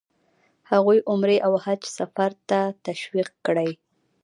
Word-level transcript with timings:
هغوی 0.71 0.97
عمرې 1.11 1.37
او 1.45 1.53
حج 1.65 1.81
سفر 1.97 2.31
ته 2.49 2.59
تشویق 2.85 3.29
کړي. 3.45 3.71